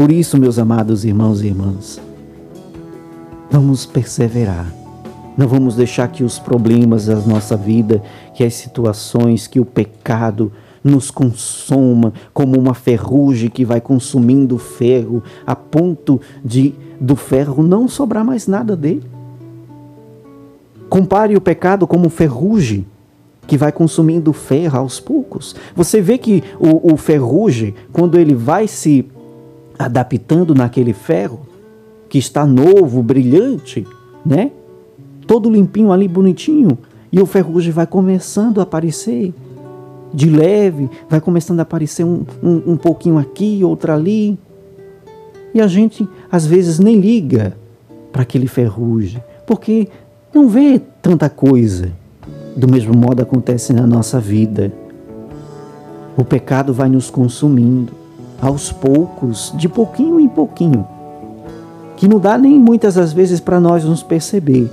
Por 0.00 0.10
isso, 0.10 0.38
meus 0.38 0.58
amados 0.58 1.04
irmãos 1.04 1.42
e 1.42 1.48
irmãs, 1.48 2.00
vamos 3.50 3.84
perseverar. 3.84 4.72
Não 5.36 5.46
vamos 5.46 5.76
deixar 5.76 6.08
que 6.08 6.24
os 6.24 6.38
problemas 6.38 7.04
da 7.04 7.16
nossa 7.16 7.54
vida, 7.54 8.02
que 8.34 8.42
as 8.42 8.54
situações, 8.54 9.46
que 9.46 9.60
o 9.60 9.64
pecado 9.66 10.50
nos 10.82 11.10
consuma 11.10 12.14
como 12.32 12.58
uma 12.58 12.72
ferrugem 12.72 13.50
que 13.50 13.62
vai 13.62 13.78
consumindo 13.78 14.54
o 14.54 14.58
ferro, 14.58 15.22
a 15.46 15.54
ponto 15.54 16.18
de 16.42 16.72
do 16.98 17.14
ferro 17.14 17.62
não 17.62 17.86
sobrar 17.86 18.24
mais 18.24 18.46
nada 18.46 18.74
dele. 18.74 19.04
Compare 20.88 21.36
o 21.36 21.42
pecado 21.42 21.86
como 21.86 22.08
ferrugem 22.08 22.86
que 23.46 23.58
vai 23.58 23.70
consumindo 23.70 24.32
ferro 24.32 24.78
aos 24.78 24.98
poucos. 24.98 25.54
Você 25.76 26.00
vê 26.00 26.16
que 26.16 26.42
o, 26.58 26.94
o 26.94 26.96
ferrugem, 26.96 27.74
quando 27.92 28.18
ele 28.18 28.34
vai 28.34 28.66
se 28.66 29.04
adaptando 29.84 30.54
naquele 30.54 30.92
ferro, 30.92 31.40
que 32.08 32.18
está 32.18 32.44
novo, 32.44 33.02
brilhante, 33.02 33.86
né? 34.24 34.50
Todo 35.26 35.50
limpinho 35.50 35.90
ali, 35.90 36.06
bonitinho, 36.06 36.76
e 37.10 37.20
o 37.20 37.24
ferrugem 37.24 37.72
vai 37.72 37.86
começando 37.86 38.60
a 38.60 38.64
aparecer 38.64 39.32
de 40.12 40.28
leve, 40.28 40.90
vai 41.08 41.20
começando 41.20 41.60
a 41.60 41.62
aparecer 41.62 42.04
um, 42.04 42.24
um, 42.42 42.72
um 42.72 42.76
pouquinho 42.76 43.16
aqui, 43.16 43.60
outro 43.64 43.92
ali. 43.92 44.38
E 45.54 45.60
a 45.60 45.66
gente 45.66 46.06
às 46.30 46.44
vezes 46.44 46.78
nem 46.78 47.00
liga 47.00 47.56
para 48.12 48.22
aquele 48.22 48.48
ferrugem, 48.48 49.22
porque 49.46 49.88
não 50.34 50.48
vê 50.48 50.80
tanta 51.00 51.30
coisa. 51.30 51.90
Do 52.54 52.68
mesmo 52.68 52.92
modo 52.94 53.22
acontece 53.22 53.72
na 53.72 53.86
nossa 53.86 54.20
vida. 54.20 54.72
O 56.16 56.24
pecado 56.24 56.74
vai 56.74 56.88
nos 56.88 57.08
consumindo 57.08 57.99
aos 58.40 58.72
poucos, 58.72 59.52
de 59.56 59.68
pouquinho 59.68 60.18
em 60.18 60.28
pouquinho, 60.28 60.86
que 61.96 62.08
não 62.08 62.18
dá 62.18 62.38
nem 62.38 62.58
muitas 62.58 62.94
das 62.94 63.12
vezes 63.12 63.40
para 63.40 63.60
nós 63.60 63.84
nos 63.84 64.02
perceber. 64.02 64.70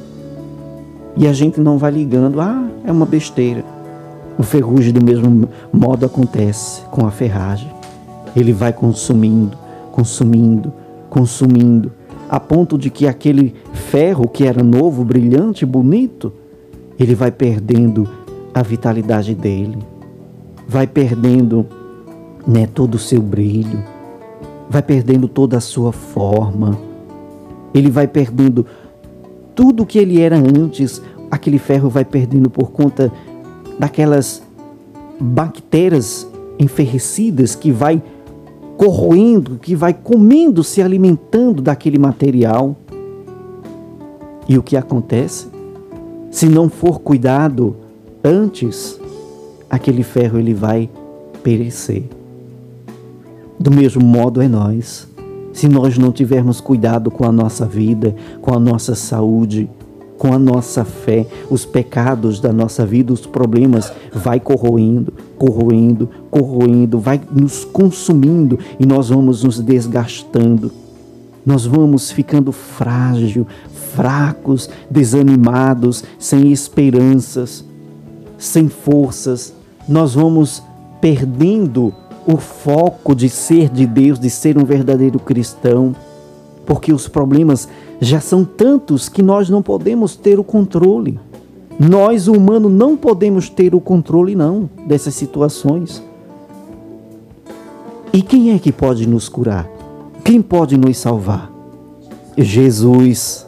E 1.15 1.27
a 1.27 1.33
gente 1.33 1.59
não 1.59 1.77
vai 1.77 1.91
ligando, 1.91 2.39
ah, 2.39 2.67
é 2.85 2.91
uma 2.91 3.05
besteira. 3.05 3.65
O 4.37 4.43
ferrugem 4.43 4.93
do 4.93 5.03
mesmo 5.03 5.49
modo 5.73 6.05
acontece 6.05 6.81
com 6.91 7.05
a 7.05 7.11
ferragem. 7.11 7.69
Ele 8.35 8.53
vai 8.53 8.71
consumindo, 8.71 9.57
consumindo, 9.91 10.71
consumindo, 11.09 11.91
a 12.29 12.39
ponto 12.39 12.77
de 12.77 12.89
que 12.89 13.07
aquele 13.07 13.55
ferro 13.73 14.27
que 14.27 14.45
era 14.45 14.61
novo, 14.61 15.03
brilhante, 15.03 15.65
bonito, 15.65 16.31
ele 16.99 17.15
vai 17.15 17.31
perdendo 17.31 18.07
a 18.53 18.61
vitalidade 18.61 19.33
dele, 19.33 19.77
vai 20.67 20.85
perdendo 20.85 21.65
né, 22.47 22.65
todo 22.65 22.95
o 22.95 22.99
seu 22.99 23.21
brilho, 23.21 23.83
vai 24.69 24.81
perdendo 24.81 25.27
toda 25.27 25.57
a 25.57 25.61
sua 25.61 25.91
forma, 25.91 26.79
ele 27.73 27.91
vai 27.91 28.07
perdendo 28.07 28.65
tudo 29.53 29.83
o 29.83 29.85
que 29.85 29.99
ele 29.99 30.21
era 30.21 30.37
antes, 30.37 31.01
aquele 31.29 31.59
ferro 31.59 31.89
vai 31.89 32.05
perdendo 32.05 32.49
por 32.49 32.71
conta 32.71 33.11
daquelas 33.77 34.41
bactérias 35.19 36.27
enferrecidas 36.59 37.55
que 37.55 37.71
vai 37.71 38.01
corroendo, 38.77 39.57
que 39.57 39.75
vai 39.75 39.93
comendo, 39.93 40.63
se 40.63 40.81
alimentando 40.81 41.61
daquele 41.61 41.97
material. 41.97 42.75
E 44.47 44.57
o 44.57 44.63
que 44.63 44.77
acontece? 44.77 45.47
Se 46.29 46.47
não 46.47 46.69
for 46.69 46.99
cuidado 47.01 47.75
antes, 48.23 48.99
aquele 49.69 50.03
ferro 50.03 50.39
ele 50.39 50.53
vai 50.53 50.89
perecer. 51.43 52.16
Do 53.59 53.71
mesmo 53.71 54.01
modo 54.03 54.41
é 54.41 54.47
nós. 54.47 55.07
Se 55.51 55.67
nós 55.67 55.97
não 55.97 56.11
tivermos 56.11 56.61
cuidado 56.61 57.09
com 57.09 57.25
a 57.25 57.31
nossa 57.31 57.65
vida, 57.65 58.15
com 58.41 58.53
a 58.53 58.59
nossa 58.59 58.93
saúde, 58.93 59.67
com 60.17 60.33
a 60.33 60.39
nossa 60.39 60.83
fé, 60.83 61.25
os 61.49 61.65
pecados 61.65 62.39
da 62.39 62.51
nossa 62.51 62.85
vida, 62.85 63.13
os 63.13 63.25
problemas, 63.25 63.91
vai 64.13 64.39
corroendo, 64.39 65.13
corroendo, 65.37 66.09
corroendo, 66.29 66.99
vai 66.99 67.21
nos 67.31 67.63
consumindo 67.63 68.59
e 68.79 68.85
nós 68.85 69.09
vamos 69.09 69.43
nos 69.43 69.59
desgastando. 69.59 70.71
Nós 71.45 71.65
vamos 71.65 72.11
ficando 72.11 72.51
frágil, 72.51 73.47
fracos, 73.95 74.69
desanimados, 74.91 76.03
sem 76.19 76.51
esperanças, 76.51 77.63
sem 78.37 78.67
forças. 78.67 79.53
Nós 79.87 80.13
vamos 80.13 80.61
perdendo 80.99 81.93
o 82.27 82.35
foco 82.35 83.15
de 83.15 83.29
ser 83.29 83.69
de 83.69 83.87
Deus, 83.87 84.19
de 84.19 84.29
ser 84.29 84.57
um 84.57 84.65
verdadeiro 84.65 85.17
cristão, 85.17 85.95
porque 86.65 86.91
os 86.91 87.07
problemas 87.07 87.69
já 88.01 88.19
são 88.19 88.43
tantos 88.43 89.07
que 89.07 89.23
nós 89.23 89.49
não 89.49 89.63
podemos 89.63 90.17
ter 90.17 90.37
o 90.37 90.43
controle. 90.43 91.17
Nós, 91.79 92.27
humanos, 92.27 92.71
não 92.71 92.97
podemos 92.97 93.49
ter 93.49 93.73
o 93.73 93.79
controle, 93.79 94.35
não, 94.35 94.69
dessas 94.85 95.13
situações. 95.13 96.03
E 98.11 98.21
quem 98.21 98.51
é 98.51 98.59
que 98.59 98.71
pode 98.71 99.07
nos 99.07 99.29
curar? 99.29 99.69
Quem 100.23 100.41
pode 100.41 100.75
nos 100.75 100.97
salvar? 100.97 101.49
Jesus. 102.37 103.47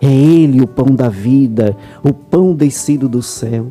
É 0.00 0.12
Ele 0.12 0.60
o 0.60 0.66
pão 0.66 0.94
da 0.94 1.08
vida, 1.08 1.74
o 2.02 2.12
pão 2.12 2.54
descido 2.54 3.08
do 3.08 3.22
céu, 3.22 3.68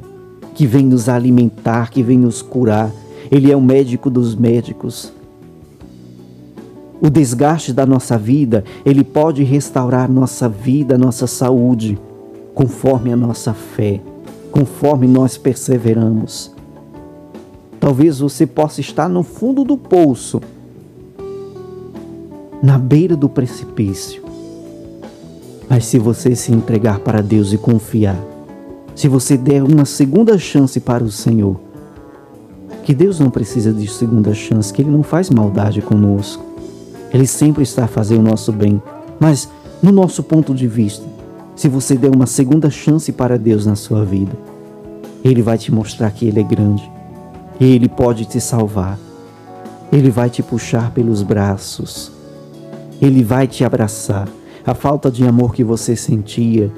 que 0.56 0.66
vem 0.66 0.84
nos 0.88 1.08
alimentar, 1.08 1.92
que 1.92 2.02
vem 2.02 2.18
nos 2.18 2.42
curar. 2.42 2.92
Ele 3.34 3.52
é 3.52 3.58
o 3.58 3.62
médico 3.62 4.10
dos 4.10 4.34
médicos 4.34 5.12
o 7.04 7.10
desgaste 7.10 7.74
da 7.74 7.86
nossa 7.86 8.18
vida, 8.18 8.64
ele 8.86 9.04
pode 9.04 9.44
restaurar 9.44 10.10
nossa 10.10 10.48
vida, 10.48 10.98
nossa 10.98 11.28
saúde, 11.28 12.00
conforme 12.56 13.12
a 13.12 13.16
nossa 13.18 13.54
fé, 13.54 14.00
conforme 14.50 15.06
nós 15.06 15.38
perseveramos. 15.38 16.50
Talvez 17.78 18.20
você 18.20 18.48
possa 18.48 18.80
estar 18.80 19.10
no 19.10 19.22
fundo 19.22 19.66
do 19.66 19.76
poço, 19.76 20.40
na 22.62 22.78
beira 22.78 23.18
do 23.18 23.28
precipício. 23.28 24.24
Mas 25.68 25.86
se 25.86 26.00
você 26.00 26.38
se 26.38 26.54
entregar 26.54 27.00
para 27.00 27.22
Deus 27.22 27.52
e 27.52 27.58
confiar, 27.58 28.24
se 28.96 29.10
você 29.10 29.36
der 29.36 29.62
uma 29.62 29.84
segunda 29.84 30.38
chance 30.38 30.80
para 30.80 31.04
o 31.04 31.12
Senhor, 31.12 31.60
que 32.84 32.94
Deus 32.94 33.20
não 33.20 33.30
precisa 33.30 33.72
de 33.72 33.88
segunda 33.88 34.34
chance, 34.34 34.72
que 34.72 34.82
Ele 34.82 34.92
não 34.92 35.04
faz 35.04 35.30
maldade 35.30 35.82
conosco. 35.82 36.44
Ele 37.14 37.26
sempre 37.26 37.64
está 37.64 37.86
a 37.86 37.88
fazer 37.88 38.16
o 38.16 38.22
nosso 38.22 38.52
bem. 38.52 38.82
Mas, 39.20 39.50
no 39.82 39.92
nosso 39.92 40.22
ponto 40.22 40.54
de 40.54 40.68
vista, 40.68 41.06
se 41.56 41.70
você 41.70 41.96
der 41.96 42.14
uma 42.14 42.26
segunda 42.26 42.70
chance 42.70 43.12
para 43.12 43.38
Deus 43.38 43.66
na 43.66 43.76
sua 43.76 44.04
vida, 44.04 44.36
Ele 45.24 45.42
vai 45.42 45.58
te 45.58 45.72
mostrar 45.72 46.12
que 46.12 46.26
Ele 46.26 46.40
é 46.40 46.44
grande. 46.44 46.92
Ele 47.60 47.88
pode 47.88 48.26
te 48.26 48.42
salvar. 48.42 49.00
Ele 49.92 50.10
vai 50.10 50.30
te 50.30 50.44
puxar 50.44 50.92
pelos 50.92 51.22
braços. 51.22 52.12
Ele 53.02 53.24
vai 53.24 53.48
te 53.48 53.64
abraçar. 53.64 54.28
A 54.66 54.74
falta 54.74 55.12
de 55.12 55.26
amor 55.26 55.54
que 55.54 55.64
você 55.64 55.96
sentia 55.96 56.72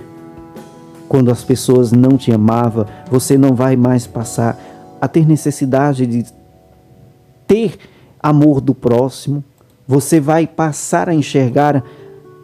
quando 1.07 1.31
as 1.31 1.43
pessoas 1.43 1.91
não 1.91 2.17
te 2.17 2.31
amavam, 2.31 2.85
você 3.09 3.37
não 3.37 3.55
vai 3.55 3.75
mais 3.75 4.05
passar 4.05 4.74
a 5.05 5.07
ter 5.07 5.27
necessidade 5.27 6.07
de 6.07 6.25
ter 7.45 7.77
amor 8.19 8.59
do 8.59 8.73
próximo, 8.73 9.43
você 9.87 10.19
vai 10.19 10.47
passar 10.47 11.07
a 11.07 11.13
enxergar 11.13 11.83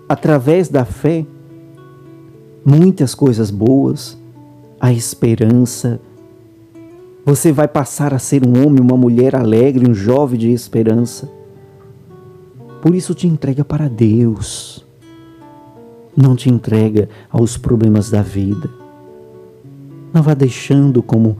através 0.07 0.69
da 0.69 0.85
fé 0.85 1.25
muitas 2.63 3.15
coisas 3.15 3.49
boas, 3.49 4.15
a 4.79 4.93
esperança. 4.93 5.99
Você 7.25 7.51
vai 7.51 7.67
passar 7.67 8.13
a 8.13 8.19
ser 8.19 8.45
um 8.45 8.63
homem, 8.63 8.79
uma 8.79 8.95
mulher 8.95 9.35
alegre, 9.35 9.89
um 9.89 9.93
jovem 9.95 10.37
de 10.37 10.51
esperança. 10.51 11.27
Por 12.79 12.93
isso 12.93 13.15
te 13.15 13.25
entrega 13.25 13.65
para 13.65 13.89
Deus. 13.89 14.85
Não 16.15 16.35
te 16.35 16.47
entrega 16.47 17.09
aos 17.27 17.57
problemas 17.57 18.11
da 18.11 18.21
vida. 18.21 18.69
Não 20.13 20.21
vá 20.21 20.35
deixando 20.35 21.01
como 21.01 21.37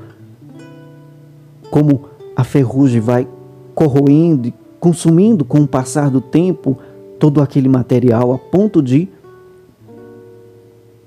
como 1.71 2.03
a 2.35 2.43
ferrugem 2.43 2.99
vai 2.99 3.27
corroendo 3.73 4.49
e 4.49 4.53
consumindo 4.79 5.45
com 5.45 5.61
o 5.61 5.67
passar 5.67 6.11
do 6.11 6.21
tempo 6.21 6.77
todo 7.17 7.41
aquele 7.41 7.69
material 7.69 8.33
a 8.33 8.37
ponto 8.37 8.81
de 8.81 9.07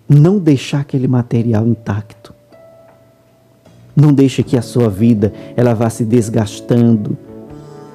não 0.08 0.38
deixar 0.38 0.81
aquele 0.81 1.06
material 1.06 1.66
intacto. 1.66 2.32
Não 3.94 4.12
deixe 4.12 4.43
que 4.43 4.56
a 4.56 4.62
sua 4.62 4.88
vida 4.88 5.32
ela 5.56 5.75
vá 5.75 5.88
se 5.88 6.05
desgastando 6.05 7.16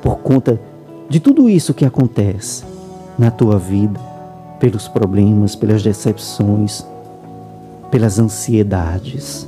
por 0.01 0.18
conta 0.19 0.60
de 1.10 1.19
tudo 1.19 1.50
isso 1.50 1.74
que 1.74 1.86
acontece 1.86 2.63
na 3.18 3.31
tua 3.31 3.57
vida, 3.57 4.00
pelos 4.60 4.88
problemas, 4.88 5.56
pelas 5.56 5.83
decepções, 5.83 6.86
pelas 7.92 8.19
ansiedades. 8.19 9.48